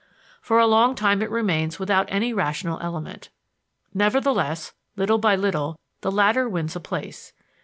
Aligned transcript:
For 0.41 0.57
a 0.57 0.65
long 0.65 0.95
time 0.95 1.21
it 1.21 1.29
remains 1.29 1.77
without 1.77 2.07
any 2.09 2.33
rational 2.33 2.79
element. 2.79 3.29
Nevertheless, 3.93 4.73
little 4.95 5.19
by 5.19 5.35
little, 5.35 5.77
the 6.01 6.09
latter 6.09 6.49
wins 6.49 6.75
a 6.75 6.79
place. 6.79 7.33